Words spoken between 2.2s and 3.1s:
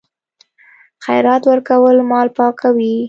پاکوي.